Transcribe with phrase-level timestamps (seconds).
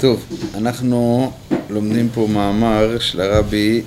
[0.00, 1.32] טוב, אנחנו
[1.70, 3.82] לומדים פה מאמר של הרבי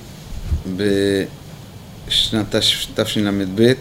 [0.76, 2.56] בשנת
[2.96, 3.72] תשל"ב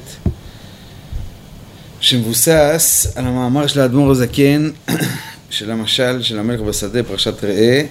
[1.99, 4.69] שמבוסס על המאמר של האדמו"ר הזקן
[5.49, 7.85] של המשל של המלך בשדה, פרשת ראה,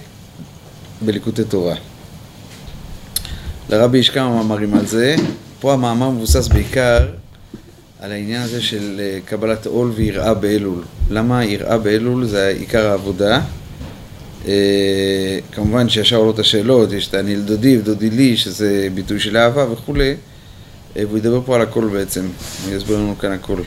[1.01, 1.75] בליקוטי תורה.
[3.69, 5.15] לרבי יש כמה מאמרים על זה.
[5.59, 7.07] פה המאמר מבוסס בעיקר
[8.01, 10.83] על העניין הזה של אה, קבלת עול ויראה באלול.
[11.09, 13.41] למה יראה באלול זה עיקר העבודה?
[14.47, 19.71] אה, כמובן שישר עולות השאלות, יש את אני לדודי ודודי לי, שזה ביטוי של אהבה
[19.71, 20.15] וכולי,
[20.97, 22.27] אה, והוא ידבר פה על הכל בעצם,
[22.65, 23.61] הוא יסביר לנו כאן הכל.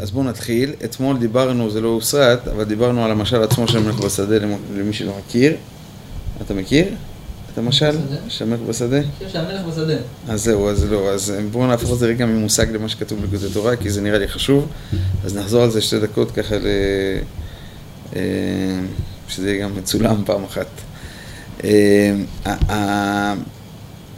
[0.00, 0.72] אז בואו נתחיל.
[0.84, 4.38] אתמול דיברנו, זה לא הוסרט, אבל דיברנו על המשל עצמו של המלך בשדה
[4.76, 5.56] למי שלא מכיר.
[6.42, 6.86] אתה מכיר?
[7.52, 7.96] את המשל?
[8.28, 9.00] שהמלך בשדה?
[9.32, 9.94] שהמלך בשדה.
[10.28, 13.76] אז זהו, אז לא, אז בואו נהפוך את זה רגע ממושג למה שכתוב בליכוד התורה,
[13.76, 14.68] כי זה נראה לי חשוב.
[15.24, 16.66] אז נחזור על זה שתי דקות ככה ל...
[18.16, 18.20] אה,
[19.28, 20.66] שזה יהיה גם מצולם פעם אחת.
[21.64, 22.14] אה,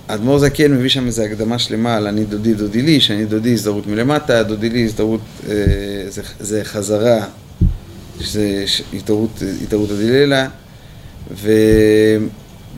[0.09, 3.87] האדמו"ר זקן מביא שם איזו הקדמה שלמה על אני דודי דודי לי, שאני דודי הזדהות
[3.87, 5.55] מלמטה, דודי לי הזדהות, אה,
[6.39, 7.27] זה, חזרה,
[8.21, 8.65] שזה
[9.63, 10.49] התערות הדלילה,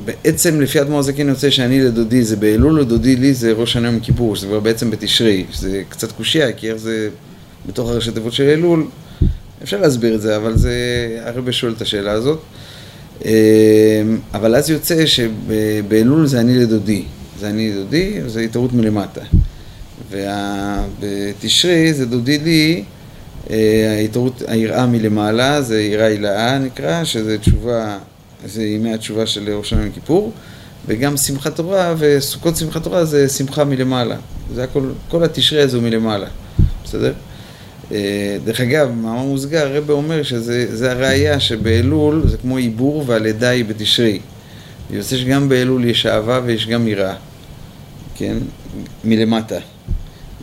[0.02, 4.00] ובעצם לפי האדמו"ר זקן יוצא שאני לדודי זה באלול, לדודי לי זה ראש שנה יום
[4.00, 7.08] כיפור, שזה כבר בעצם בתשרי, שזה קצת קושייה, כי איך זה
[7.66, 8.86] בתוך הראשי תיבות של אלול,
[9.62, 10.74] אפשר להסביר את זה, אבל זה,
[11.24, 12.40] הרבה שואל את השאלה הזאת.
[13.24, 14.02] אה,
[14.34, 17.04] אבל אז יוצא שבאלול זה אני לדודי.
[17.40, 19.20] זה אני דודי, זה התערות מלמטה.
[20.10, 22.84] ובתשרי זה דודי לי,
[23.50, 27.98] אה, ההתערות, היראה מלמעלה, זה יראה הילאה נקרא, שזה תשובה,
[28.44, 30.32] זה ימי התשובה של ראש השנה כיפור,
[30.86, 34.16] וגם שמחת תורה וסוכות שמחת תורה זה שמחה מלמעלה.
[34.54, 36.26] זה הכל, כל התשרי הזה הוא מלמעלה,
[36.84, 37.12] בסדר?
[37.92, 43.64] אה, דרך אגב, מאמר מוסגר, הרבה אומר שזה הראייה שבאלול זה כמו עיבור והלידה היא
[43.64, 44.20] בתשרי.
[44.90, 47.14] יוצא שגם באלול יש אהבה ויש גם יראה,
[48.14, 48.36] כן?
[49.04, 49.58] מלמטה.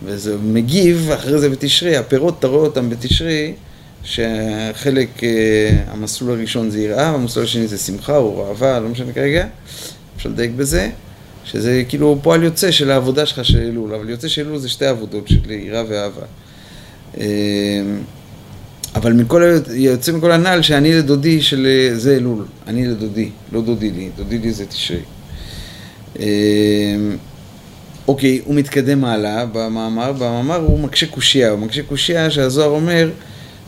[0.05, 3.53] וזה מגיב אחרי זה בתשרי, הפירות אתה רואה אותם בתשרי,
[4.03, 9.47] שחלק, אה, המסלול הראשון זה יראה, והמסלול השני זה שמחה או אהבה, לא משנה כרגע,
[10.17, 10.89] אפשר לדייק בזה,
[11.45, 15.27] שזה כאילו פועל יוצא של העבודה שלך של אלול, אבל יוצא שאלול זה שתי עבודות
[15.27, 16.25] של יראה ואהבה.
[17.17, 17.25] אה,
[18.95, 24.09] אבל מכל, יוצא מכל הנ"ל שאני לדודי של זה אלול, אני לדודי, לא דודי לי,
[24.17, 24.99] דודי לי זה תשרי.
[26.19, 26.25] אה,
[28.07, 33.09] אוקיי, הוא מתקדם הלאה במאמר, במאמר הוא מקשה קושייה, הוא מקשה קושייה שהזוהר אומר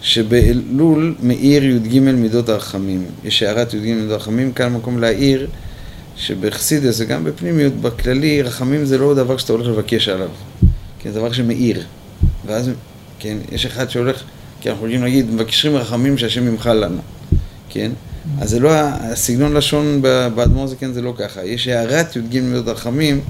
[0.01, 3.05] שבאלול מאיר י"ג מידות הרחמים.
[3.23, 5.47] יש הערת י"ג מידות הרחמים, כאן מקום להעיר
[6.17, 10.29] שבחסידס וגם בפנימיות, בכללי, רחמים זה לא דבר שאתה הולך לבקש עליו,
[10.99, 11.83] כן, זה דבר שמאיר.
[12.45, 12.69] ואז,
[13.19, 14.23] כן, יש אחד שהולך
[14.61, 17.01] כי אנחנו יכולים להגיד, מבקשים רחמים שהשם ימחל לנו,
[17.69, 17.91] כן?
[18.41, 20.01] אז זה לא, הסגנון לשון
[20.35, 21.45] באדמו"ר זה כן, זה לא ככה.
[21.45, 23.21] יש הערת י"ג מידות רחמים,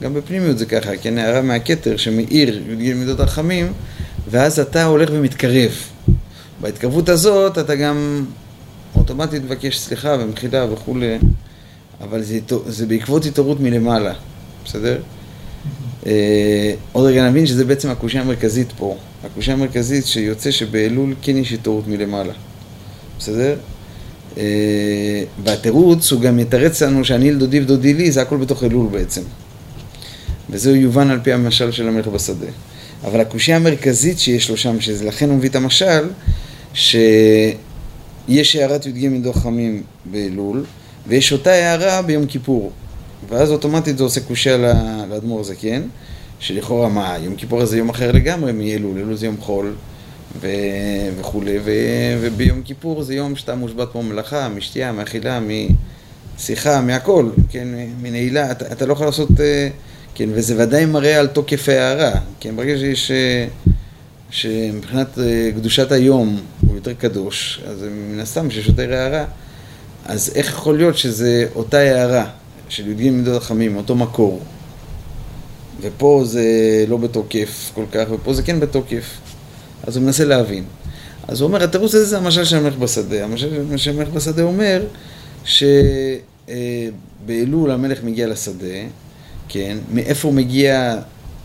[0.00, 3.72] גם בפנימיות זה ככה, כן, הערה מהכתר שמאיר י"ג מידות רחמים,
[4.30, 5.72] ואז אתה הולך ומתקרב.
[6.60, 8.24] בהתקרבות הזאת אתה גם
[8.96, 11.18] אוטומטית מבקש סליחה ומחילה וכולי,
[12.00, 14.12] אבל זה, זה בעקבות התעוררות מלמעלה,
[14.64, 14.98] בסדר?
[16.06, 18.96] אה, עוד רגע נבין שזה בעצם הקושייה המרכזית פה.
[19.24, 22.32] הקושייה המרכזית שיוצא שבאלול כן יש התעוררות מלמעלה.
[23.18, 23.56] בסדר?
[24.38, 29.22] אה, והתירוץ הוא גם יתרץ לנו שאני לדודי ודודי לי, זה הכל בתוך אלול בעצם.
[30.50, 32.46] וזהו יובן על פי המשל של המלך בשדה.
[33.04, 36.08] אבל הקושייה המרכזית שיש לו שם, שלכן הוא מביא את המשל,
[36.78, 40.64] שיש הערת י"ג מדוח חמים באלול,
[41.06, 42.72] ויש אותה הערה ביום כיפור.
[43.28, 44.56] ואז אוטומטית זה עושה קושייה
[45.10, 45.82] לאדמו"ר זקן,
[46.40, 49.74] שלכאורה מה, יום כיפור זה יום אחר לגמרי מאלול, אלול זה יום חול
[50.40, 50.48] ו...
[51.20, 51.70] וכולי, ו...
[52.20, 55.40] וביום כיפור זה יום שאתה מושבת פה מלאכה, משתייה, מאכילה,
[56.36, 57.68] משיחה, מהכל, כן,
[58.02, 59.68] מנעילה, אתה, אתה לא יכול לעשות, אה,
[60.14, 63.46] כן, וזה ודאי מראה על תוקף ההערה, כן, ברגע שיש, אה,
[64.30, 66.40] שמבחינת אה, קדושת היום
[66.78, 69.24] יותר קדוש, אז מן הסתם שיש יותר הערה,
[70.06, 72.26] אז איך יכול להיות שזה אותה הערה?
[72.68, 74.40] של י"ג מידות החמים, אותו מקור.
[75.80, 76.44] ופה זה
[76.88, 79.04] לא בתוקף כל כך, ופה זה כן בתוקף.
[79.82, 80.64] אז הוא מנסה להבין.
[81.28, 83.24] אז הוא אומר, התירוץ הזה זה המשל של המלך בשדה.
[83.24, 84.82] המשל של המלך בשדה אומר
[85.44, 85.70] שבאלול
[87.70, 88.78] המלך מגיע לשדה,
[89.48, 90.96] כן, מאיפה הוא מגיע,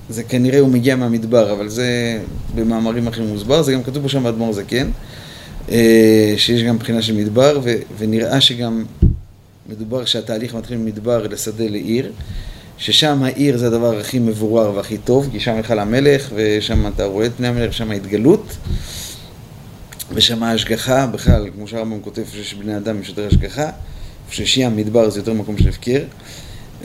[0.09, 2.19] זה כנראה הוא מגיע מהמדבר, אבל זה
[2.55, 4.91] במאמרים אחרים מוסבר, זה גם כתוב פה שם באדמו"ר זקן, אה,
[6.37, 7.59] שיש גם בחינה של מדבר,
[7.97, 8.85] ונראה שגם
[9.69, 12.11] מדובר שהתהליך מתחיל ממדבר לשדה לעיר,
[12.77, 17.25] ששם העיר זה הדבר הכי מבורר והכי טוב, כי שם היכל המלך, ושם אתה רואה
[17.25, 18.57] את פני המלך, שם ההתגלות.
[20.13, 23.69] ושם ההשגחה, בכלל, כמו שהרמב"ם כותב, שיש בני אדם יש יותר השגחה,
[24.29, 26.03] ששיעה מדבר זה יותר מקום של הפקר,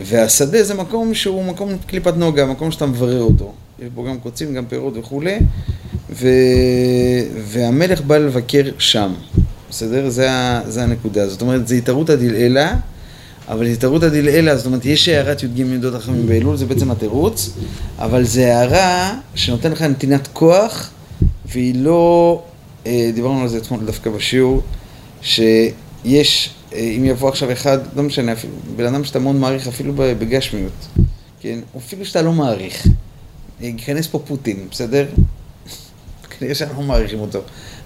[0.03, 3.53] והשדה זה מקום שהוא מקום קליפת נוגה, מקום שאתה מברר אותו.
[3.79, 5.39] יש בו גם קוצים, גם פירות וכולי,
[6.21, 6.29] ו...
[7.37, 9.15] והמלך בא לבקר שם,
[9.71, 10.09] בסדר?
[10.09, 10.61] זה, ה...
[10.67, 11.29] זה הנקודה.
[11.29, 12.65] זאת אומרת, זה התערותא דלעילא,
[13.49, 17.51] אבל התערותא דלעילא, זאת אומרת, יש הערת י"ג מידות החמים באלול, זה בעצם התירוץ,
[17.99, 20.91] אבל זה הערה שנותן לך נתינת כוח,
[21.47, 22.43] והיא לא,
[22.87, 24.63] אה, דיברנו על זה אתמול דווקא בשיעור,
[25.23, 28.33] שיש, אה, אם יבוא עכשיו אחד, לא משנה,
[28.77, 30.87] בן אדם שאתה מאוד מעריך אפילו בגשמיות,
[31.41, 31.59] כן?
[31.77, 32.87] אפילו שאתה לא מעריך,
[33.61, 35.07] ייכנס פה פוטין, בסדר?
[36.39, 37.39] כנראה שאנחנו מעריכים אותו.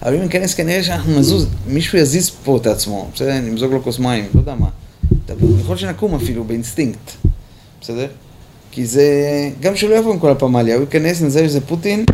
[0.02, 3.40] אבל אם ייכנס, כנראה שאנחנו נזוז, מישהו יזיז פה את עצמו, בסדר?
[3.40, 4.68] נמזוג לו כוס מים, לא יודע מה.
[5.60, 7.10] יכול שנקום אפילו באינסטינקט,
[7.80, 8.06] בסדר?
[8.70, 9.04] כי זה,
[9.60, 12.04] גם שלא יבוא עם כל הפמליה, הוא ייכנס, נזהה שזה פוטין,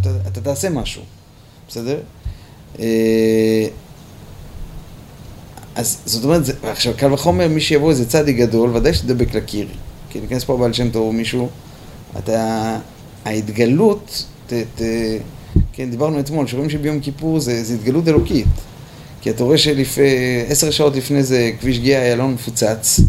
[0.00, 1.02] אתה, אתה תעשה משהו,
[1.68, 1.98] בסדר?
[2.78, 3.66] אה,
[5.74, 9.68] אז זאת אומרת, זה, עכשיו קל וחומר, מי שיבוא איזה צדיק גדול, ודאי שתדבק לקיר.
[10.10, 11.48] כי ניכנס פה בעל שם טוב מישהו,
[12.18, 12.78] אתה,
[13.24, 14.82] ההתגלות, ת, ת,
[15.72, 18.46] כן, דיברנו אתמול, שרואים שביום כיפור זה, זה התגלות אלוקית.
[19.20, 23.00] כי אתה רואה שעשר שעות לפני זה כביש גיאה איילון מפוצץ,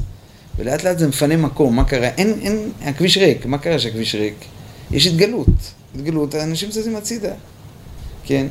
[0.58, 2.08] ולאט לאט זה מפנה מקום, מה קרה?
[2.08, 4.36] אין, אין, הכביש ריק, מה קרה שהכביש ריק?
[4.92, 5.48] יש התגלות,
[5.96, 7.34] התגלות, האנשים זזים הצידה,
[8.24, 8.48] כן?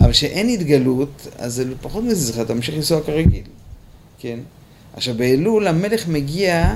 [0.00, 3.42] אבל כשאין התגלות, אז זה פחות מזיז לך, אתה ממשיך לנסוע כרגיל,
[4.18, 4.38] כן?
[4.96, 6.74] עכשיו באלול המלך מגיע,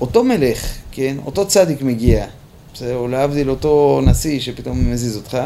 [0.00, 1.16] אותו מלך, כן?
[1.26, 2.26] אותו צדיק מגיע?
[2.94, 5.38] או להבדיל אותו נשיא שפתאום מזיז אותך,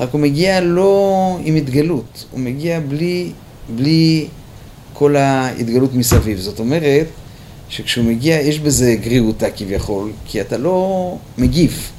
[0.00, 3.32] רק הוא מגיע לא עם התגלות, הוא מגיע בלי,
[3.74, 4.28] בלי
[4.92, 6.38] כל ההתגלות מסביב.
[6.38, 7.06] זאת אומרת,
[7.68, 11.90] שכשהוא מגיע יש בזה גרירותה כביכול, כי אתה לא מגיב,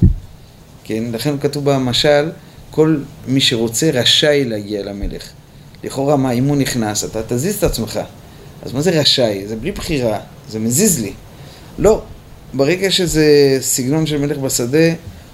[0.84, 1.04] כן?
[1.12, 2.32] לכן כתוב במשל,
[2.72, 5.30] כל מי שרוצה רשאי להגיע למלך.
[5.84, 8.00] לכאורה מה, אם הוא נכנס, אתה תזיז את עצמך.
[8.62, 9.48] אז מה זה רשאי?
[9.48, 10.20] זה בלי בחירה,
[10.50, 11.14] זה מזיז לי.
[11.80, 12.02] לא,
[12.54, 14.94] ברגע שזה סגנון של מלך בשדה,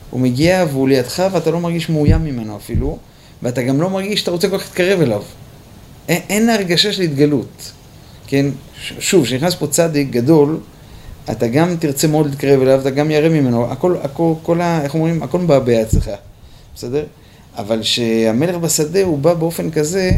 [0.09, 2.97] הוא מגיע והוא לידך ואתה לא מרגיש מאוים ממנו אפילו,
[3.43, 5.23] ואתה גם לא מרגיש שאתה רוצה כל כך להתקרב אליו.
[6.07, 7.71] אין, אין הרגשה של התגלות,
[8.27, 8.45] כן?
[8.99, 10.59] שוב, כשנכנס פה צדיק גדול,
[11.31, 14.81] אתה גם תרצה מאוד להתקרב אליו, אתה גם ירא ממנו, הכל, הכל, כל ה...
[14.83, 15.23] איך אומרים?
[15.23, 16.09] הכל מבעבע אצלך,
[16.75, 17.03] בסדר?
[17.57, 20.11] אבל שהמלך בשדה הוא בא באופן כזה,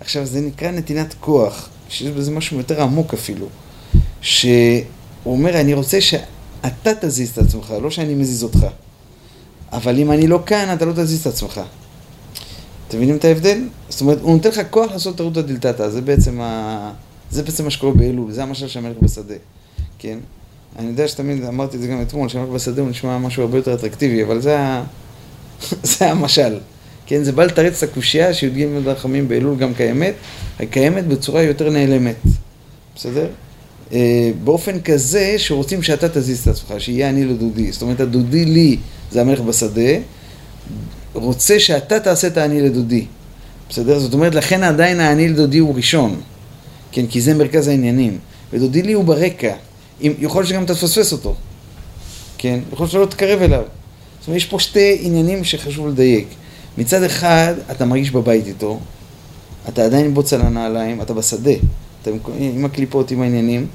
[0.00, 3.46] עכשיו זה נקרא נתינת כוח, שיש בזה משהו יותר עמוק אפילו,
[4.20, 4.84] שהוא
[5.26, 6.00] אומר, אני רוצה
[6.64, 8.66] שאתה תזיז את עצמך, לא שאני מזיז אותך.
[9.72, 11.60] אבל אם אני לא כאן, אתה לא תזיז את עצמך.
[12.88, 13.58] אתם מבינים את ההבדל?
[13.88, 16.92] זאת אומרת, הוא נותן לך כוח לעשות טעות הדלתתא, זה בעצם ה...
[17.30, 19.34] זה בעצם מה שקורה באלול, זה המשל של המלך בשדה,
[19.98, 20.18] כן?
[20.78, 23.74] אני יודע שתמיד אמרתי את זה גם אתמול, שהמלך בשדה הוא נשמע משהו הרבה יותר
[23.74, 24.84] אטרקטיבי, אבל זה, ה...
[25.98, 26.58] זה המשל.
[27.06, 30.14] כן, זה בא לתרץ את הקושייה שי"ג רחמים באלול גם קיימת,
[30.58, 32.16] היא קיימת בצורה יותר נעלמת,
[32.96, 33.26] בסדר?
[33.94, 37.72] אה, באופן כזה שרוצים שאתה תזיז את עצמך, שיהיה אני לדודי.
[37.72, 38.76] זאת אומרת, הדודי לי
[39.10, 39.92] זה המלך בשדה,
[41.12, 43.04] רוצה שאתה תעשה את האני לדודי.
[43.70, 43.98] בסדר?
[43.98, 46.20] זאת אומרת, לכן עדיין האני לדודי הוא ראשון.
[46.92, 48.18] כן, כי זה מרכז העניינים.
[48.52, 49.54] ודודי לי הוא ברקע.
[50.02, 51.34] אם, יכול שגם תפספס אותו.
[52.38, 52.60] כן?
[52.72, 53.62] יכול שלא תקרב אליו.
[54.20, 56.28] זאת אומרת, יש פה שתי עניינים שחשוב לדייק.
[56.78, 58.80] מצד אחד, אתה מרגיש בבית איתו,
[59.68, 61.52] אתה עדיין בוץ על הנעליים, אתה בשדה,
[62.04, 63.66] אתה עם הקליפות, עם העניינים,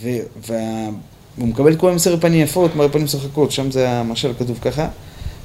[0.00, 4.88] והוא מקבל את כל המסר פנים יפות, מראה פנים משחקות, שם זה המשל כתוב ככה,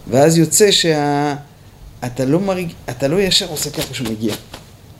[0.07, 2.67] ואז יוצא שאתה לא מרג...
[2.89, 4.33] אתה לא ישר עושה ככה כשהוא מגיע.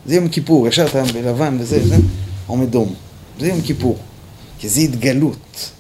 [0.06, 1.96] זה יום כיפור, ישר אתה בלבן וזה, זה,
[2.48, 2.94] עומד דום.
[3.40, 3.98] זה יום כיפור,
[4.60, 5.72] כי זה התגלות,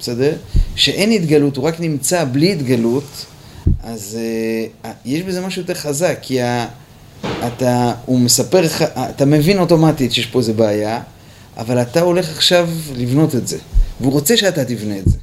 [0.00, 0.36] בסדר?
[0.76, 3.26] שאין התגלות, הוא רק נמצא בלי התגלות,
[3.82, 4.18] אז
[4.84, 6.66] uh, יש בזה משהו יותר חזק, כי ה,
[7.46, 11.00] אתה, הוא מספר לך, אתה מבין אוטומטית שיש פה איזה בעיה,
[11.56, 13.58] אבל אתה הולך עכשיו לבנות את זה.
[14.00, 15.18] והוא רוצה שאתה תבנה את זה.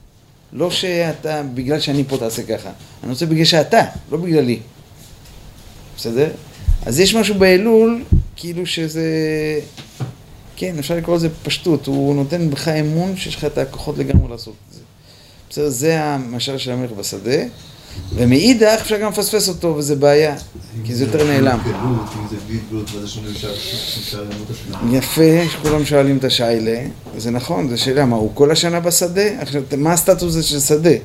[0.54, 2.70] לא שאתה, בגלל שאני פה תעשה ככה.
[3.04, 4.60] אני רוצה בגלל שאתה, לא בגללי.
[5.98, 6.30] בסדר?
[6.86, 8.04] אז יש משהו באלול,
[8.36, 9.04] כאילו שזה...
[10.56, 11.88] כן, אפשר לקרוא לזה פשטות.
[11.88, 14.80] הוא נותן בך אמון שיש לך את הכוחות לגמרי לעשות את זה.
[15.50, 15.70] בסדר?
[15.70, 17.42] זה המשל של המלך בשדה.
[18.16, 20.36] ומאידך אפשר גם לפספס אותו, וזה בעיה,
[20.84, 21.60] כי זה יותר נעלם.
[24.92, 26.80] יפה, שכולם שואלים את השיילה,
[27.18, 29.42] זה נכון, זו שאלה, מה, הוא כל השנה בשדה?
[29.42, 30.96] עכשיו, מה הסטטוס הזה של שדה,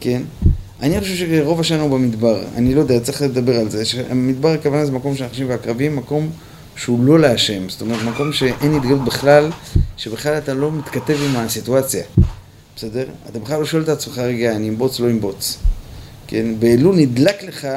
[0.00, 0.22] כן?
[0.82, 3.82] אני חושב שרוב השנה הוא במדבר, אני לא יודע, צריך לדבר על זה.
[4.10, 6.30] המדבר הכוונה זה מקום של הנחשים והקרבים, מקום
[6.76, 9.50] שהוא לא להשם, זאת אומרת, מקום שאין התגלות בכלל,
[9.96, 12.04] שבכלל אתה לא מתכתב עם הסיטואציה,
[12.76, 13.04] בסדר?
[13.30, 15.58] אתה בכלל לא שואל את עצמך, רגע, אני אמבוץ, לא אמבוץ.
[16.26, 17.68] כן, באלול נדלק לך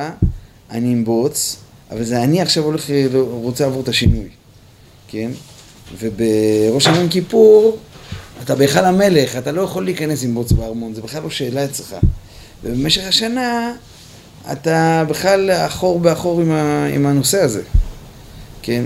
[0.72, 1.58] אני אמבוץ,
[1.91, 4.27] אבל זה אני עכשיו הולך, רוצה לעבור את השינוי,
[5.08, 5.32] כן?
[6.00, 7.77] ובראש יום כיפור,
[8.44, 11.96] אתה בהיכל המלך, אתה לא יכול להיכנס עם בוץ בארמון, זה בכלל לא שאלה אצלך.
[12.63, 13.74] ובמשך השנה,
[14.51, 17.62] אתה בכלל אחור באחור עם, ה, עם הנושא הזה,
[18.62, 18.84] כן?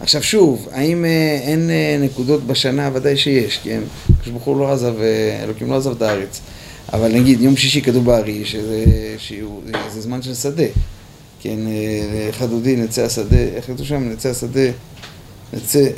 [0.00, 2.90] עכשיו שוב, האם אה, אין אה, נקודות בשנה?
[2.92, 3.80] ודאי שיש, כן?
[4.44, 6.40] הוא לא עזב, אה, אלוקים לא עזב את הארץ.
[6.92, 8.84] אבל נגיד, יום שישי כתוב בארי, שזה,
[9.18, 10.64] שזה זמן של שדה.
[11.40, 11.58] כן,
[12.30, 14.08] אחד דודי נצא השדה, איך כתוב שם?
[14.12, 14.70] נצא השדה,
[15.52, 15.88] נצא...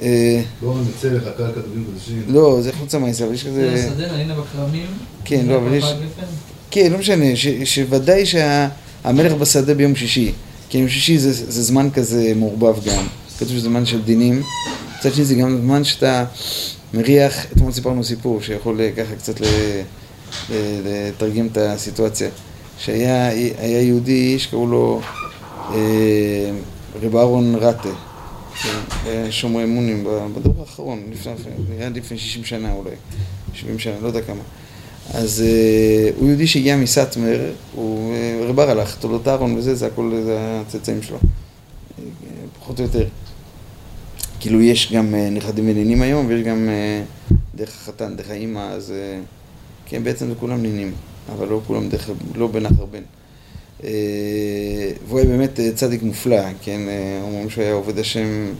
[0.62, 2.22] לא נצא לך קל כתובים קדושים.
[2.28, 3.70] לא, זה חוץ מהמעשה, אבל יש כזה...
[3.74, 4.86] נצא השדה, נהנה בכרמים.
[5.24, 5.84] כן, לא, אבל יש...
[6.70, 7.24] כן, לא משנה,
[7.64, 10.32] שוודאי שהמלך בשדה ביום שישי.
[10.68, 13.06] כי יום שישי זה, זה זמן כזה מעורבב גם.
[13.38, 14.42] כתוב שזה זמן של דינים.
[14.98, 16.24] מצד שני זה גם זמן שאתה
[16.94, 19.40] מריח, אתמול סיפרנו סיפור שיכול ככה קצת
[20.84, 22.30] לתרגם את הסיטואציה.
[22.78, 23.32] שהיה
[23.82, 25.00] יהודי שקראו לו
[25.70, 26.50] אה,
[27.02, 27.88] רב אהרון רטה,
[28.62, 31.02] כן, שומרי אמונים בדור האחרון,
[31.68, 32.90] נראה לפני 60 שנה אולי,
[33.54, 34.42] 70 שנה, לא יודע כמה.
[35.14, 40.20] אז uh, הוא יהודי שהגיע מסאטמר, הוא uh, רב הלך, תולדות אהרון וזה, זה הכל,
[40.24, 41.18] זה הצאצאים שלו,
[42.60, 43.06] פחות או יותר.
[44.40, 46.68] כאילו יש גם נכדים ונינים היום, ויש גם
[47.54, 48.92] דרך החתן, דרך האימא, אז
[49.92, 50.92] uh, כן, בעצם כולם נינים,
[51.32, 53.02] אבל לא כולם דרך, לא בנחר בן.
[53.80, 53.84] Uh,
[55.08, 58.52] והוא היה באמת uh, צדיק מופלא, כן, uh, אומרים שהוא היה עובד השם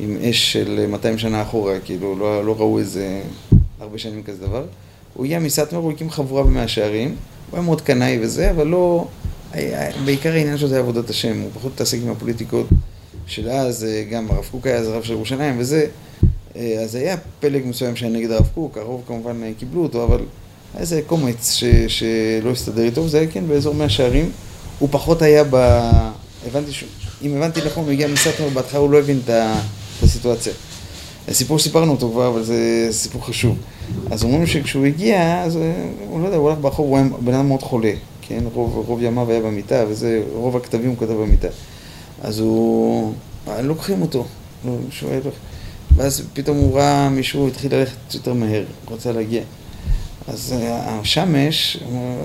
[0.00, 3.22] עם אש של 200 שנה אחורה, כאילו לא, לא ראו איזה
[3.80, 4.64] הרבה שנים כזה דבר.
[5.14, 7.08] הוא הגיע מסטמר, הוא הקים חבורה במאה שערים,
[7.50, 9.08] הוא היה מאוד קנאי וזה, אבל לא...
[10.04, 12.66] בעיקר העניין שלו זה עבודת השם, הוא פחות מתעסק עם הפוליטיקות
[13.26, 15.86] של אז, אה, גם הרב קוק היה אז הרב של ירושלים וזה,
[16.56, 20.18] אה, אז היה פלג מסוים שהיה נגד הרב קוק, הרוב כמובן אה, קיבלו אותו, אבל
[20.18, 20.26] היה
[20.76, 24.30] איזה קומץ ש, שלא הסתדר איתו, היה כן באזור מאה שערים,
[24.78, 25.56] הוא פחות היה ב...
[26.46, 26.84] הבנתי ש...
[27.22, 29.30] אם הבנתי נכון, הוא הגיע מסטמר, בהתחלה הוא לא הבין את
[30.02, 30.52] הסיטואציה.
[31.28, 33.56] הסיפור שסיפרנו אותו כבר, אבל זה סיפור חשוב.
[34.10, 35.58] אז אומרים שכשהוא הגיע, אז
[36.08, 38.44] הוא לא יודע, הוא הלך ברחוב, הוא היה בן אדם מאוד חולה, כן?
[38.54, 41.48] רוב, רוב ימיו היה במיטה, וזה, רוב הכתבים הוא כתב במיטה.
[42.22, 43.12] אז הוא...
[43.62, 44.24] לוקחים אותו,
[44.90, 45.20] שואל,
[45.96, 49.42] ואז פתאום הוא ראה מישהו התחיל ללכת יותר מהר, רצה להגיע.
[50.28, 51.78] אז השמש,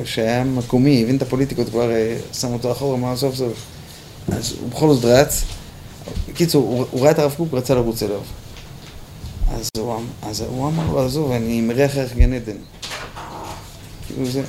[0.06, 3.54] שהיה מקומי, הבין את הפוליטיקות, כבר אה, שם אותו אחורה, אמר סוף סוף.
[4.32, 5.44] אז הוא בכל זאת רץ.
[6.30, 8.20] בקיצור, הוא, הוא ראה את הרב קוק ורצה לרוץ אליו.
[9.52, 12.58] אז הוא, אמ- אז הוא אמר לו, עזוב, אני מריח ערך גן עדן.
[14.08, 14.42] כאילו זה...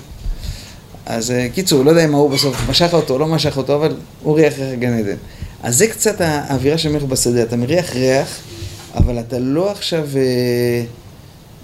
[1.07, 3.97] אז אה, קיצור, לא יודע אם ההוא בסוף משך אותו או לא משך אותו, אבל
[4.23, 5.17] הוא ריח ריח גן עדן.
[5.63, 8.39] אז זה קצת האווירה של מלך בשדה, אתה מריח ריח,
[8.95, 10.09] אבל אתה לא עכשיו...
[10.17, 10.85] אה,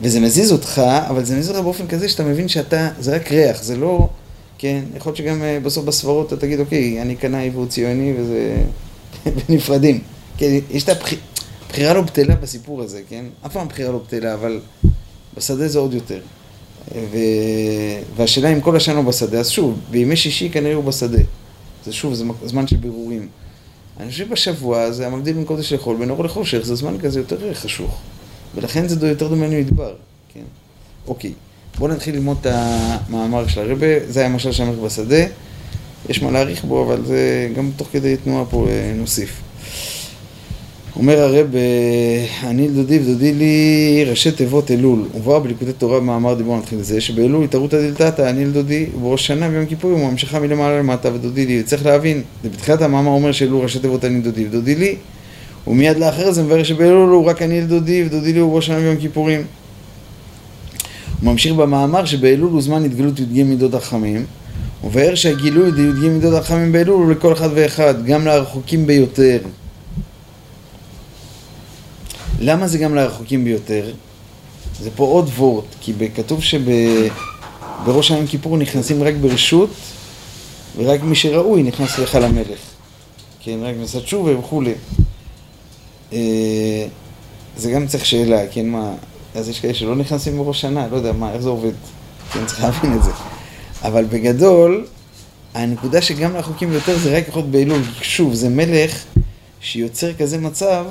[0.02, 0.78] וזה מזיז אותך,
[1.08, 4.08] אבל זה מזיז אותך באופן כזה שאתה מבין שאתה, זה רק ריח, זה לא...
[4.58, 8.62] כן, יכול להיות שגם אה, בסוף בסברות אתה תגיד, אוקיי, אני קנאי והוא ציוני וזה...
[9.48, 10.00] ונפרדים.
[10.36, 13.24] כן, יש את הבחירה לא בטלה בסיפור הזה, כן?
[13.46, 14.60] אף פעם בחירה לא בטלה, אבל
[15.36, 16.20] בשדה זה עוד יותר.
[16.94, 17.16] ו...
[18.16, 21.22] והשאלה אם כל השנה הוא בשדה, אז שוב, בימי שישי כנראה הוא בשדה.
[21.84, 23.28] זה שוב, זה זמן של בירורים.
[24.00, 27.54] אני חושב שבשבוע זה המבדיל בין קודש לחול, בין אור לחושך, זה זמן כזה יותר
[27.54, 28.00] חשוך.
[28.54, 29.94] ולכן זה יותר דומה למדבר,
[30.34, 30.40] כן?
[31.08, 31.32] אוקיי,
[31.78, 35.24] בואו נתחיל ללמוד את המאמר של הרבה, זה היה משל שמח בשדה,
[36.08, 39.40] יש מה להעריך בו, אבל זה גם תוך כדי תנועה פה אה, נוסיף.
[40.96, 41.46] אומר הרב,
[42.42, 45.08] אני לדודי ודודי לי ראשי תיבות אלול.
[45.14, 49.66] ובא בליקודי תורה במאמר דיבור נתחיל לזה, שבאלול התערותא דלתתא, אני לדודי, ובראש שנה ביום
[49.66, 51.60] כיפור הוא ממשיכה מלמעלה למטה ודודי לי.
[51.60, 54.96] וצריך להבין, בתחילת המאמר אומר שאלול ראשי תיבות אני לדודי ודודי לי,
[55.66, 58.96] ומיד לאחר זה מבאר שבאלול הוא רק אני לדודי ודודי לי הוא בראש שנה ביום
[58.96, 59.46] כיפורים.
[61.20, 64.26] הוא ממשיך במאמר שבאלול הוא זמן התגלות י"ג מידות החכמים,
[64.84, 69.38] ובאר שהגילוי י"ג מידות החכמים באלול הוא לכל אחד ואחד, גם לרחוקים ביותר.
[72.40, 73.92] למה זה גם לרחוקים ביותר?
[74.80, 79.70] זה פה עוד וורט, כי כתוב שבראש היום כיפור נכנסים רק ברשות,
[80.76, 82.58] ורק מי שראוי נכנס לך למלך.
[83.40, 84.74] כן, רק מסת שובה וכולי.
[86.12, 86.86] אה,
[87.56, 88.92] זה גם צריך שאלה, כן, מה,
[89.34, 91.72] אז יש כאלה שלא נכנסים בראש שנה, לא יודע מה, איך זה עובד,
[92.32, 93.10] כן, צריך להבין את זה.
[93.82, 94.86] אבל בגדול,
[95.54, 99.04] הנקודה שגם לחוקים יותר זה רק יכול להיות באלול, שוב, זה מלך
[99.60, 100.84] שיוצר כזה מצב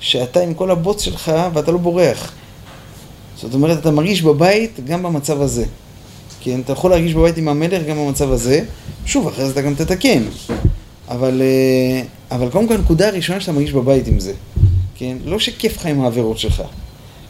[0.00, 2.32] שאתה עם כל הבוץ שלך ואתה לא בורח.
[3.36, 5.64] זאת אומרת, אתה מרגיש בבית גם במצב הזה.
[6.40, 8.60] כן, אתה יכול להרגיש בבית עם המלך גם במצב הזה.
[9.06, 10.22] שוב, אחרי זה אתה גם תתקן.
[11.08, 12.02] אבל, אה,
[12.36, 14.32] אבל קודם כל, הנקודה הראשונה שאתה מרגיש בבית עם זה.
[14.94, 15.16] כן?
[15.24, 16.62] לא שכיף לך עם העבירות שלך.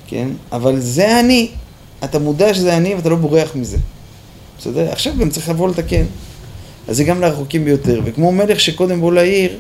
[0.06, 0.28] כן?
[0.52, 1.49] אבל זה אני.
[2.04, 3.78] אתה מודע שזה אני ואתה לא בורח מזה.
[4.59, 4.92] בסדר?
[4.92, 6.04] עכשיו גם צריך לבוא לתקן.
[6.88, 8.00] אז זה גם לרחוקים ביותר.
[8.04, 9.59] וכמו מלך שקודם בוא לעיר,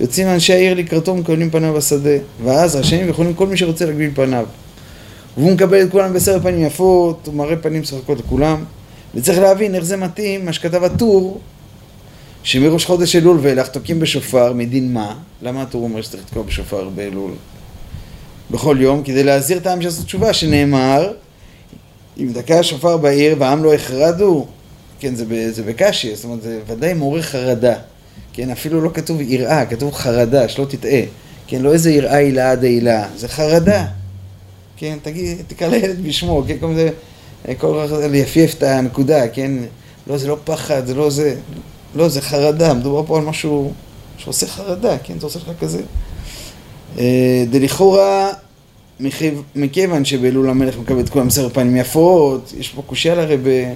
[0.00, 2.16] יוצאים אנשי העיר לקראתו ומקבלים פניו בשדה.
[2.44, 4.46] ואז רשאים ויכולים כל מי שרוצה להגביל פניו.
[5.36, 8.64] והוא מקבל את כולם בסרט פנים יפות, הוא מראה פנים משחקות לכולם.
[9.14, 11.40] וצריך להבין איך זה מתאים, מה שכתב הטור,
[12.46, 15.16] שמראש חודש אלול ואילך תוקעים בשופר, מדין מה?
[15.42, 17.32] למה הטור אומר שצריך לתקוע בשופר באלול?
[18.50, 21.12] בכל יום, כדי להזהיר את העם שעשו תשובה, שנאמר,
[22.18, 24.46] אם דקה השופר בעיר והעם לא החרדו,
[25.00, 27.74] כן, זה, זה בקשי, זאת אומרת, זה ודאי מעורר חרדה.
[28.32, 31.00] כן, אפילו לא כתוב יראה, כתוב חרדה, שלא תטעה.
[31.46, 33.86] כן, לא איזה יראה הילה דהילה, זה חרדה.
[34.76, 36.90] כן, תגיד, תקרא לילד בשמו, כן, כל זה,
[37.58, 39.52] כל כך ליפייף את הנקודה, כן,
[40.06, 41.36] לא, זה לא פחד, זה לא זה,
[41.96, 43.72] לא, זה חרדה, מדובר פה על משהו
[44.18, 45.82] שעושה חרדה, כן, זה עושה לך כזה.
[46.98, 48.30] אה, דלכאורה,
[49.54, 53.72] מכיוון שבאלול המלך מקבל את כולם סרט פנים יפות, יש פה קושייה לרבה,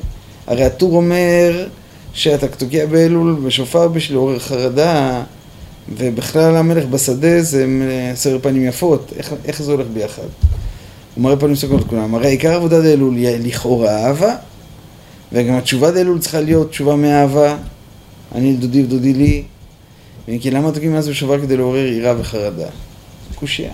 [0.47, 1.67] הרי הטור אומר
[2.12, 5.23] שאתה תוקע באלול בשופר בשביל לעורר חרדה,
[5.97, 7.67] ובכלל המלך בשדה זה
[8.15, 10.23] סרט פנים יפות, איך, איך זה הולך ביחד?
[11.15, 14.35] הוא מראה פנים סוכנות לכולם, הרי עיקר עבודה דאלול היא לכאורה אהבה,
[15.33, 17.57] וגם התשובה דאלול צריכה להיות תשובה מאהבה,
[18.34, 19.44] אני לדודי ודודי לי,
[20.40, 22.68] כי למה תוקעים אז בשופר כדי לעורר יראה וחרדה?
[23.34, 23.72] קושייה.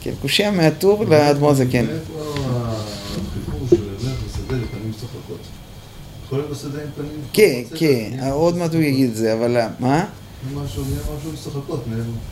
[0.00, 1.86] כן, קושייה מהטור לאדמו"ר הזקן.
[7.32, 10.04] כן, כן, עוד מעט הוא יגיד את זה, אבל מה?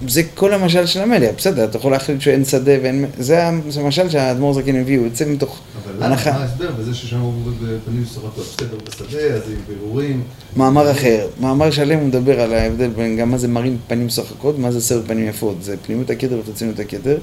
[0.09, 3.05] זה כל המשל של המלך, בסדר, אתה יכול להחליט שאין שדה ואין...
[3.19, 5.61] זה המשל שהאדמו"ר זקן הביא, הוא יוצא מתוך
[6.01, 6.31] הנחה.
[6.31, 8.55] אבל מה ההסבר בזה ששם הוא בפנים לשחקות?
[8.57, 10.23] בסדר, בשדה, אז עם בירורים.
[10.57, 14.59] מאמר אחר, מאמר שלם הוא מדבר על ההבדל בין גם מה זה מראים פנים משחקות,
[14.59, 17.19] מה זה סרט פנים יפות, זה פנימיות הכתר וחיצוניות הכתר.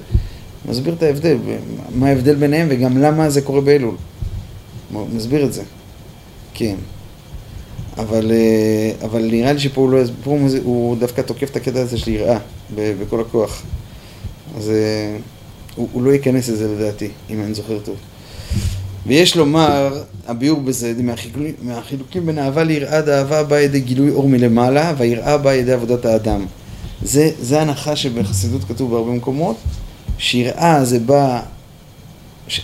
[0.68, 1.36] מסביר את ההבדל,
[1.94, 3.94] מה ההבדל ביניהם וגם למה זה קורה באלול.
[5.14, 5.62] מסביר את זה.
[6.54, 6.74] כן.
[7.98, 9.98] אבל, אה, אבל נראה לי שפה הוא, לא,
[10.62, 12.38] הוא, דווקא תוקף את הקטע הזה של יראה
[12.74, 13.62] בכל הכוח.
[14.56, 15.16] אז אה,
[15.76, 17.96] הוא, הוא לא ייכנס לזה לדעתי, אם אני זוכר טוב.
[19.06, 20.94] ויש לומר, הביאור בזה,
[21.62, 26.46] מהחילוקים בין אהבה ליראה, דאהבה באה ידי גילוי אור מלמעלה, והיראה באה ידי עבודת האדם.
[27.02, 29.56] זה, זה הנחה שבחסידות כתוב בהרבה מקומות,
[30.18, 31.42] שיראה זה בא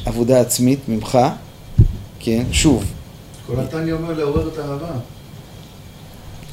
[0.04, 1.18] עבודה עצמית ממך,
[2.20, 2.84] כן, שוב.
[3.46, 4.90] כל התניא אומר לעורר את האהבה.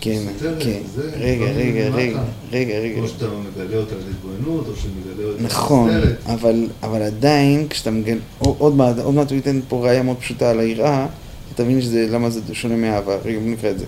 [0.02, 0.22] כן,
[0.60, 0.80] כן.
[1.20, 1.90] רגע, דברים רגע.
[1.96, 2.20] רגע,
[2.52, 3.02] רגע, רגע.
[3.02, 5.90] או שאתה מגלה אותה על התבוננות, או שמגלה אותה נכון.
[6.26, 8.18] אבל, אבל עדיין, כשאתה מגן...
[8.40, 11.08] עוד מעט, עוד מעט הוא ייתן פה ראייה מאוד פשוטה על היראה,
[11.54, 13.16] אתה תבין שזה, למה זה שונה מאהבה.
[13.26, 13.86] רגע, בוא נקרא את זה.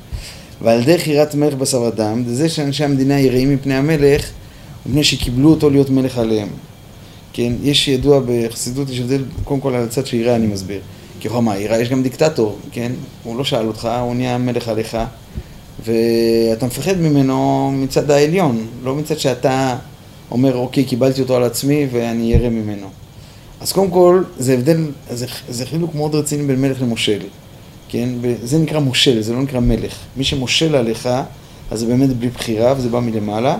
[0.61, 4.29] ועל דרך יראת מלך בשר ודם, זה שאנשי המדינה יראים מפני המלך,
[4.85, 6.47] מפני שקיבלו אותו להיות מלך עליהם.
[7.33, 10.81] כן, יש ידוע בחסידות, יש הבדל, קודם כל על הצד של יראה אני מסביר.
[11.19, 12.91] כי הוא אמר, יראה יש גם דיקטטור, כן?
[13.23, 14.97] הוא לא שאל אותך, הוא נהיה מלך עליך,
[15.85, 19.75] ואתה מפחד ממנו מצד העליון, לא מצד שאתה
[20.31, 22.87] אומר, אוקיי, קיבלתי אותו על עצמי ואני ירא ממנו.
[23.61, 24.77] אז קודם כל, זה הבדל,
[25.09, 27.19] זה, זה חילוק מאוד רציני בין מלך למושל,
[27.89, 28.09] כן?
[28.21, 29.95] וזה נקרא מושל, זה לא נקרא מלך.
[30.17, 31.09] מי שמושל עליך,
[31.71, 33.57] אז זה באמת בלי בחירה וזה בא מלמעלה,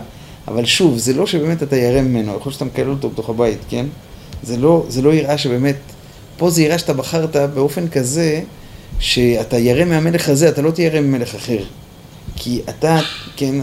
[0.48, 3.60] אבל שוב, זה לא שבאמת אתה ירא ממנו, יכול להיות שאתה מקלל אותו בתוך הבית,
[3.70, 3.86] כן?
[4.44, 5.76] זה לא, זה לא יראה שבאמת,
[6.38, 8.42] פה זה יראה שאתה בחרת באופן כזה,
[9.00, 11.64] שאתה ירא מהמלך הזה, אתה לא תהיה ירא ממלך אחר.
[12.44, 13.00] כי אתה,
[13.36, 13.56] כן,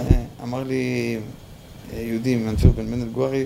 [0.42, 1.16] אמר לי
[1.92, 3.44] אה, יהודי מאנפר בן מנדל גוארי,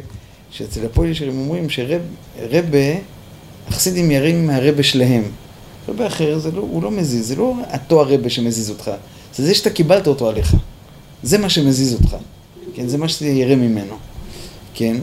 [0.50, 2.78] שאצל הפועל ישרים אומרים שרבה,
[3.68, 5.22] החסידים ירים מהרבה שלהם.
[5.88, 8.90] רבה אחר, זה לא, הוא לא מזיז, זה לא התואר רבה שמזיז אותך,
[9.36, 10.56] זה זה שאתה קיבלת אותו עליך.
[11.22, 12.16] זה מה שמזיז אותך,
[12.74, 13.94] כן, זה מה שזה ירא ממנו,
[14.74, 14.96] כן.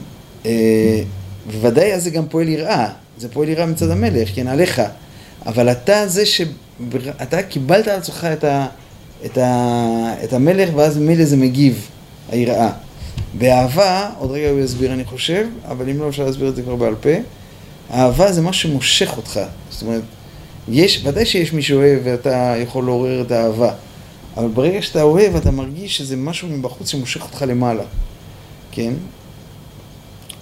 [0.46, 1.02] אה,
[1.46, 4.82] בוודאי אז זה גם פועל יראה, זה פועל יראה מצד המלך, כן, עליך.
[5.46, 6.40] אבל אתה זה ש...
[7.22, 8.66] אתה קיבלת על עצמך את, ה...
[9.24, 10.14] את, ה...
[10.24, 11.88] את המלך, ואז ממילא זה מגיב,
[12.30, 12.72] היראה.
[13.38, 16.76] באהבה, עוד רגע הוא יסביר אני חושב, אבל אם לא אפשר להסביר את זה כבר
[16.76, 17.10] בעל פה,
[17.90, 19.40] אהבה זה מה שמושך אותך.
[19.70, 20.02] זאת אומרת,
[20.68, 23.74] יש, ודאי שיש מי שאוהב ואתה יכול לעורר את האהבה,
[24.36, 27.84] אבל ברגע שאתה אוהב, אתה מרגיש שזה משהו מבחוץ שמושך אותך למעלה,
[28.72, 28.92] כן?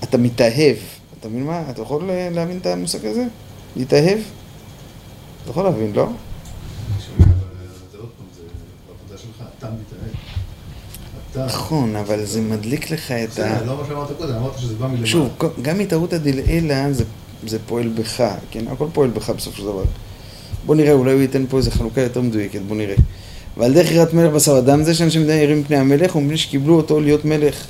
[0.02, 0.76] אתה מתאהב.
[1.20, 1.62] אתה מבין מה?
[1.70, 3.24] אתה יכול אה, להבין את המושג הזה?
[3.76, 4.18] להתאהב?
[5.42, 6.06] אתה יכול להבין, לא?
[11.36, 13.28] נכון, אבל זה מדליק לך את ה...
[13.28, 15.06] בסדר, לא מה שאמרת קודם, אמרת שזה בא מלמעלה.
[15.06, 15.28] שוב,
[15.62, 16.92] גם התערותא דלעילא
[17.46, 18.64] זה, פועל בך, כן?
[18.68, 19.84] הכל פועל בך בסופו של דבר.
[20.66, 22.94] בוא נראה, אולי הוא ייתן פה איזו חלוקה יותר מדויקת, בוא נראה.
[23.56, 27.00] ועל דרך יראת מלך בשר אדם זה שאנשים מדי יראים מפני המלך ומפני שקיבלו אותו
[27.00, 27.64] להיות מלך.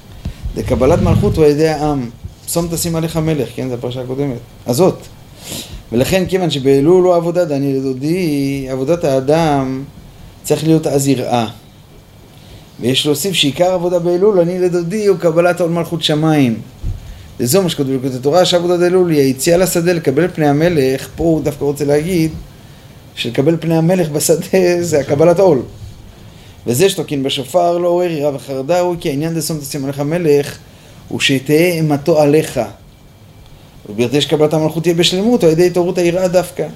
[0.57, 2.11] לקבלת מלכות הוא על ידי העם.
[2.49, 3.69] שום תשים עליך מלך, כן?
[3.69, 4.39] זו הפרשה הקודמת.
[4.67, 4.97] הזאת.
[5.93, 9.85] ולכן כיוון שבאלול לא עבודה דני לדודי, עבודת האדם
[10.43, 11.47] צריך להיות אז יראה.
[12.81, 16.61] ויש להוסיף שעיקר עבודה באלול, אני לדודי, הוא קבלת עול מלכות שמיים.
[17.41, 21.43] וזו מה שכתוב בלכות התורה, שעבודת אלול היא היציאה לשדה לקבל פני המלך, פה הוא
[21.43, 22.31] דווקא רוצה להגיד
[23.15, 24.47] שלקבל פני המלך בשדה
[24.81, 25.63] זה הקבלת עול.
[26.67, 30.59] וזה שתוקין בשופר לא עורר יראה וחרדה הוא כי העניין דסום תשים עליך מלך
[31.09, 32.61] הוא שתהא אימתו עליך.
[33.89, 36.67] וביותר שקבלת המלכות תהיה בשלמות, על ידי התעוררות היראה דווקא.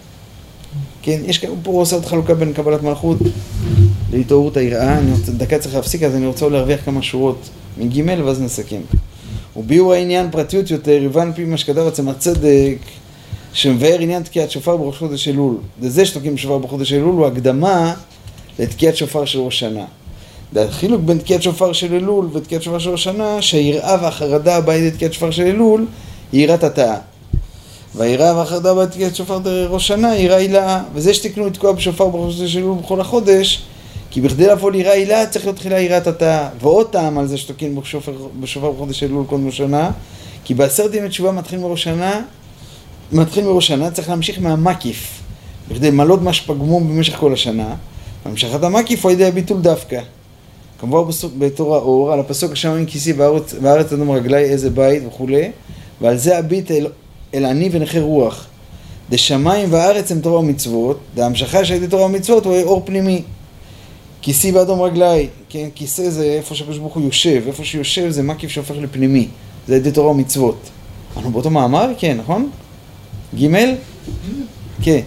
[1.02, 3.18] כן, יש פה הוא עושה עוד חלוקה בין קבלת מלכות
[4.14, 4.98] להתעוררות היראה.
[4.98, 7.48] אני רוצה, דקה צריך להפסיק, אז אני רוצה להרוויח כמה שורות
[7.78, 8.80] מג' ואז נסכם.
[9.56, 12.78] וביאור העניין פרטיות יותר, יובן פי מה שכתב עצם הצדק,
[13.52, 15.56] שמבאר עניין תקיעת שופר בראש חודש אלול.
[15.80, 17.94] וזה שתוקעים שופר בחודש אלול הוא הקדמה
[18.58, 19.84] לתקיעת שופר של ראש שנה.
[20.56, 24.90] החילוק בין תקיעת שופר של אלול ותקיעת שופר של ראש שנה, שהיראה והחרדה הבאה לידי
[24.90, 25.86] תקיעת שופר של אלול
[26.32, 26.96] היא יראת התאה.
[27.94, 30.82] והיראה והחרדה הבאה תקיעת שופר ראש שנה היא יראה הילאה.
[30.94, 33.62] וזה שתקנו לתקוע בשופר בראש חודש אלול בכל החודש,
[34.14, 36.48] כי בכדי לבוא ליראה הילאה צריך להיות תחילה יראת התאה.
[36.60, 37.80] ועוד טעם על זה שתוקעים
[38.40, 39.90] בשופר, בחודש אלול קודם ראש שנה,
[40.44, 42.20] כי בעשרת ימי תשובה מתחיל מראש שנה,
[43.12, 45.20] מתחיל מראש שנה, צריך להמשיך מהמקיף.
[45.68, 47.74] בכדי למלות מה שפגמו במשך כל השנה.
[48.24, 50.00] המשכת המקיף הוא על ידי הביטול דווקא.
[50.78, 55.50] כמובן בתור האור, על הפסוק השמיים כיסי וארץ, וארץ אדום רגלי איזה בית וכולי,
[56.00, 56.86] ועל זה הביט אל,
[57.34, 58.46] אל עני ונכה רוח.
[59.10, 63.22] דשמיים וארץ הם תורה ומצוות, והמשכה של ידי תורה ומצוות הוא אור פנימי.
[64.24, 68.50] כיסי ואדום רגלי, כן, כיסא זה איפה שהקדוש ברוך הוא יושב, איפה שיושב זה מקיף
[68.50, 69.28] שהופך לפנימי,
[69.68, 70.56] זה ידי תורה ומצוות.
[71.16, 71.90] אנחנו באותו מאמר?
[71.98, 72.50] כן, נכון?
[73.40, 73.46] ג'?
[74.82, 75.00] כן.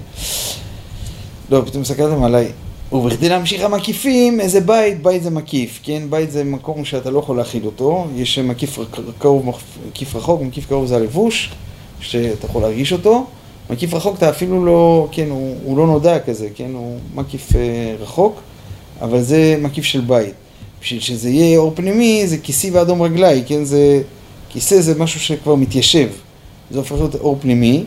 [1.49, 2.47] לא, פתאום הסתכלתם עליי.
[2.91, 5.03] ובכדי להמשיך המקיפים, איזה בית?
[5.03, 6.03] בית זה מקיף, כן?
[6.09, 8.79] בית זה מקום שאתה לא יכול להכיל אותו, יש מקיף
[9.17, 9.45] קרוב,
[9.87, 11.51] מקיף רחוק, מקיף קרוב זה הלבוש,
[11.99, 13.25] שאתה יכול להרגיש אותו.
[13.69, 16.69] מקיף רחוק אתה אפילו לא, כן, הוא, הוא לא נודע כזה, כן?
[16.73, 18.41] הוא מקיף אה, רחוק,
[19.01, 20.33] אבל זה מקיף של בית.
[20.81, 23.63] בשביל שזה יהיה אור פנימי, זה כיסי ואדום רגלי, כן?
[23.63, 24.01] זה,
[24.49, 26.09] כיסא זה משהו שכבר מתיישב.
[26.71, 27.83] זה הופך להיות אור פנימי.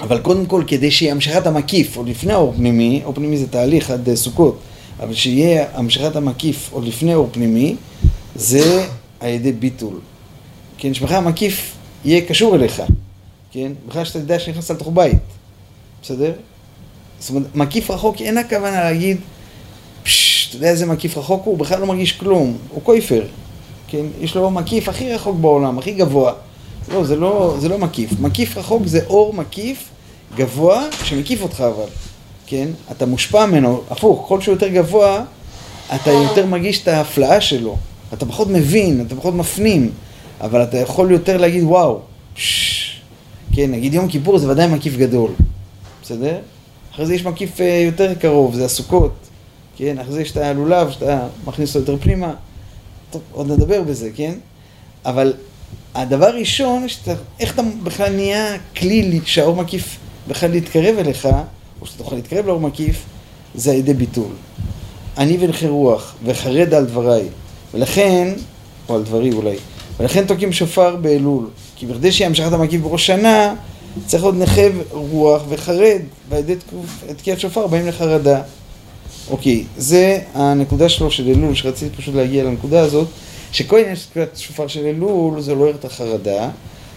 [0.00, 3.90] אבל קודם כל, כדי שיהיה המשכת המקיף עוד לפני האור פנימי, אור פנימי זה תהליך
[3.90, 4.58] עד סוכות,
[5.00, 7.76] אבל שיהיה המשכת המקיף עוד לפני אור פנימי,
[8.34, 8.86] זה
[9.20, 10.00] על ידי ביטול.
[10.78, 11.72] כן, שבכלל המקיף
[12.04, 12.82] יהיה קשור אליך,
[13.50, 13.72] כן?
[13.88, 15.18] בכלל שאתה יודע שנכנסת לתוך בית,
[16.02, 16.32] בסדר?
[17.20, 19.16] זאת אומרת, מקיף רחוק אין הכוונה להגיד,
[20.48, 21.52] אתה יודע איזה מקיף רחוק הוא?
[21.52, 23.22] הוא בכלל לא מרגיש כלום, הוא קויפר,
[23.88, 24.06] כן?
[24.20, 26.32] יש לו מקיף הכי רחוק בעולם, הכי גבוה.
[26.92, 28.10] לא, זה לא, זה לא מקיף.
[28.20, 29.88] מקיף רחוק זה אור מקיף
[30.36, 31.88] גבוה שמקיף אותך אבל,
[32.46, 32.68] כן?
[32.90, 35.24] אתה מושפע ממנו, הפוך, ככל שהוא יותר גבוה,
[35.94, 37.76] אתה יותר מרגיש את ההפלאה שלו.
[38.12, 39.90] אתה פחות מבין, אתה פחות מפנים,
[40.40, 42.00] אבל אתה יכול יותר להגיד וואו,
[42.34, 43.00] ששש,
[43.52, 45.30] כן, נגיד יום כיפור זה ודאי מקיף גדול,
[46.02, 46.38] בסדר?
[46.94, 49.12] אחרי זה יש מקיף אה, יותר קרוב, זה הסוכות,
[49.76, 49.98] כן?
[49.98, 52.34] אחרי זה יש את הלולב, שאתה מכניס אותו יותר פנימה.
[53.10, 54.34] טוב, עוד נדבר בזה, כן?
[55.04, 55.32] אבל
[55.94, 59.96] הדבר הראשון, שאתה, איך אתה בכלל נהיה כלי שהאור מקיף
[60.28, 61.28] בכלל להתקרב אליך,
[61.80, 63.04] או שאתה תוכל להתקרב לאור מקיף,
[63.54, 64.32] זה על ידי ביטול.
[65.18, 67.28] אני ונכה רוח, וחרד על דבריי.
[67.74, 68.32] ולכן,
[68.88, 69.56] או על דברי אולי,
[70.00, 71.46] ולכן תוקעים שופר באלול.
[71.76, 73.54] כי בכדי שיהיה המשכת המקיף בראש שנה,
[74.06, 76.54] צריך עוד נכה רוח וחרד, ועל ידי
[77.16, 78.42] תקיעת שופר באים לחרדה.
[79.30, 83.08] אוקיי, זה הנקודה שלו של אלול, שרציתי פשוט להגיע לנקודה הזאת.
[83.52, 86.48] שכל עניין של תקועת שופר של אלול זה לעורר את החרדה.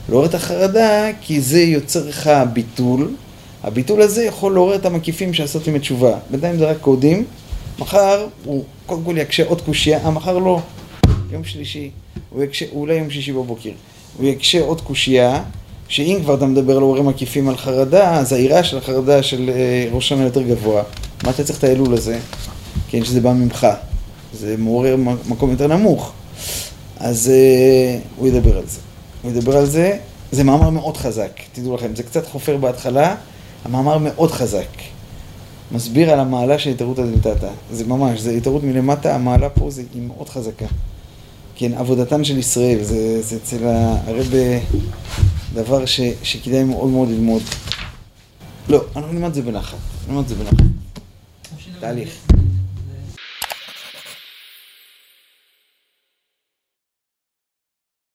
[0.09, 3.11] לעורר את החרדה כי זה יוצר לך ביטול.
[3.63, 6.17] הביטול הזה יכול לעורר את המקיפים שעשיתם את תשובה.
[6.31, 7.25] בינתיים זה רק קודים.
[7.79, 10.59] מחר הוא קודם כל יקשה עוד קושייה, אה, מחר לא.
[11.31, 11.89] יום שלישי.
[12.29, 13.71] הוא יקשה, אולי יום שישי בבוקר.
[14.17, 15.43] הוא יקשה עוד קושייה,
[15.87, 19.89] שאם כבר אתה מדבר על עוררים מקיפים על חרדה, אז העירה של החרדה של אה,
[19.91, 20.83] ראש שנה יותר גבוה.
[21.23, 22.19] מה אתה צריך את האלול הזה?
[22.89, 23.67] כן, שזה בא ממך.
[24.33, 24.95] זה מעורר
[25.29, 26.11] מקום יותר נמוך.
[26.99, 28.79] אז uh, הוא ידבר על זה.
[29.21, 29.97] הוא ידבר על זה,
[30.31, 33.15] זה מאמר מאוד חזק, תדעו לכם, זה קצת חופר בהתחלה,
[33.65, 34.67] המאמר מאוד חזק.
[35.71, 37.49] מסביר על המעלה של התערות הדלתתא.
[37.71, 40.65] זה ממש, זה התערות מלמטה, המעלה פה זה, היא מאוד חזקה.
[41.55, 43.67] כן, עבודתן של ישראל, זה, זה אצל
[44.07, 44.33] הרב
[45.53, 47.41] דבר ש, שכדאי מאוד מאוד ללמוד.
[48.69, 49.77] לא, אנחנו נלמד את זה בנחת,
[50.07, 50.78] נלמד את זה בנחת.
[51.79, 52.38] תהליך.